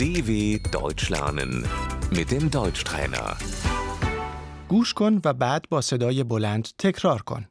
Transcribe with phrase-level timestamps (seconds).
[0.00, 0.30] DW
[0.72, 1.52] Deutsch lernen
[2.10, 3.36] mit dem Deutschtrainer.
[4.68, 7.48] گوش کن و بعد با صدای بلند تکرار کن.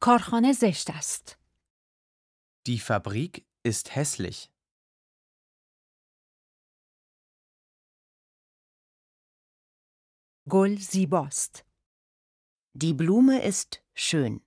[0.00, 1.38] کارخانه زشت است.
[2.68, 4.48] Die Fabrik ist hässlich.
[10.50, 11.64] گل زیباست.
[12.74, 14.40] Die Blume ist schön.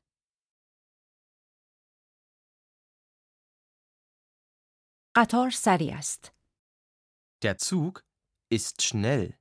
[5.15, 6.35] قطار سریع است.
[7.42, 8.04] Der Zug
[8.50, 9.38] ist schnell.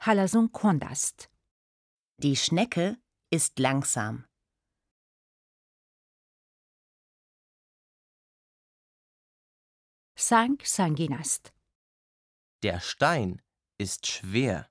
[0.00, 1.30] Halasun kondast.
[2.18, 4.26] Die Schnecke ist langsam.
[10.18, 11.54] Sang sanginast.
[12.62, 13.40] Der Stein
[13.78, 14.70] ist schwer.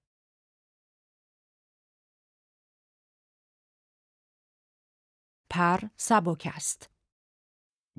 [5.49, 6.91] Par sabokast.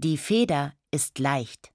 [0.03, 1.75] Die Feder ist leicht.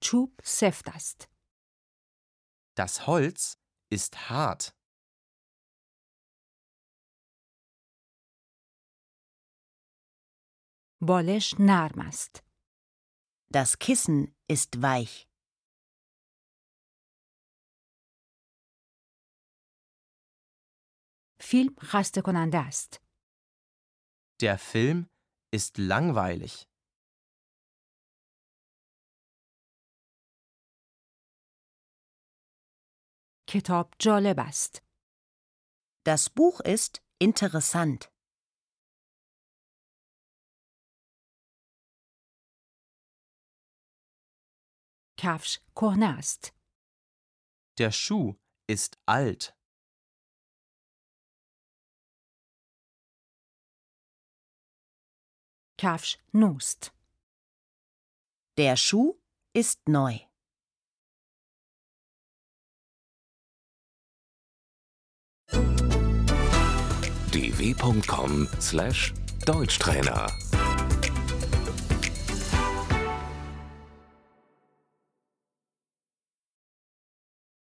[0.00, 1.28] Чуб сефтаст.
[2.74, 4.74] Das Holz ist hart.
[10.98, 12.42] Bolsch narmast.
[13.50, 15.28] Das Kissen ist weich.
[21.43, 23.01] فیلم خسته کننده است.
[24.43, 25.05] Der Film
[25.55, 26.65] ist langweilig.
[33.47, 34.83] کتاب جالب است.
[36.05, 38.09] Das Buch ist interessant.
[45.17, 46.53] کفش کهنه است.
[47.79, 48.35] Der Schuh
[48.71, 49.53] ist alt.
[55.76, 56.92] Kafsch Nost.
[58.56, 59.16] Der Schuh
[59.52, 60.20] ist neu.
[67.32, 70.32] dw.com/deutschtrainer